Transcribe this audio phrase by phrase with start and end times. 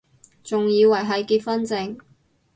[0.43, 1.99] 仲以為係結婚証